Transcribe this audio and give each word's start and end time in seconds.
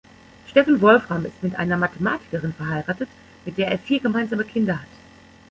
Stephen 0.47 0.81
Wolfram 0.81 1.25
ist 1.27 1.43
mit 1.43 1.53
einer 1.57 1.77
Mathematikerin 1.77 2.53
verheiratet, 2.53 3.07
mit 3.45 3.59
der 3.59 3.67
er 3.67 3.77
vier 3.77 3.99
gemeinsame 3.99 4.45
Kinder 4.45 4.79
hat. 4.81 4.87